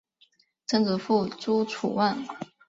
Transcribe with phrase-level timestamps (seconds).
[0.65, 2.25] 曾祖父朱楚望。